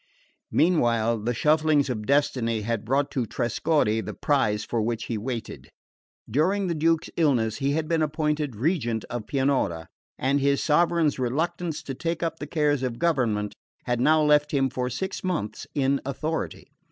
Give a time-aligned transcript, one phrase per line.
[0.51, 5.69] Meanwhile the shufflings of destiny had brought to Trescorre the prize for which he waited.
[6.27, 9.85] During the Duke's illness he had been appointed regent of Pianura,
[10.17, 13.53] and his sovereign's reluctance to take up the cares of government
[13.83, 16.71] had now left him for six months in authority.